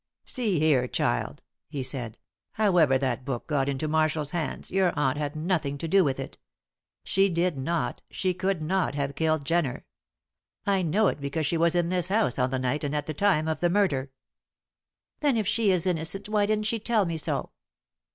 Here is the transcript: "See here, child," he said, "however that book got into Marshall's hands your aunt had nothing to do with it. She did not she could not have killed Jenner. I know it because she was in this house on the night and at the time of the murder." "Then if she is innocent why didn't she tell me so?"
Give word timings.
"See 0.25 0.57
here, 0.57 0.87
child," 0.87 1.43
he 1.69 1.83
said, 1.83 2.17
"however 2.53 2.97
that 2.97 3.23
book 3.23 3.45
got 3.45 3.69
into 3.69 3.87
Marshall's 3.87 4.31
hands 4.31 4.71
your 4.71 4.97
aunt 4.97 5.15
had 5.19 5.35
nothing 5.35 5.77
to 5.77 5.87
do 5.87 6.03
with 6.03 6.19
it. 6.19 6.39
She 7.03 7.29
did 7.29 7.55
not 7.55 8.01
she 8.09 8.33
could 8.33 8.63
not 8.63 8.95
have 8.95 9.13
killed 9.13 9.45
Jenner. 9.45 9.85
I 10.65 10.81
know 10.81 11.05
it 11.09 11.21
because 11.21 11.45
she 11.45 11.55
was 11.55 11.75
in 11.75 11.89
this 11.89 12.07
house 12.07 12.39
on 12.39 12.49
the 12.49 12.57
night 12.57 12.83
and 12.83 12.95
at 12.95 13.05
the 13.05 13.13
time 13.13 13.47
of 13.47 13.59
the 13.61 13.69
murder." 13.69 14.09
"Then 15.19 15.37
if 15.37 15.45
she 15.45 15.69
is 15.69 15.85
innocent 15.85 16.27
why 16.27 16.47
didn't 16.47 16.65
she 16.65 16.79
tell 16.79 17.05
me 17.05 17.17
so?" 17.17 17.51